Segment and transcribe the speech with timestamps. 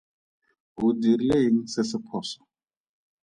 [0.83, 2.39] O dirile eng se se phoso?